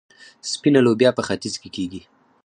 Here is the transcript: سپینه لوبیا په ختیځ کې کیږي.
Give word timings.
سپینه 0.51 0.79
لوبیا 0.85 1.09
په 1.17 1.21
ختیځ 1.27 1.53
کې 1.61 1.69
کیږي. 1.75 2.01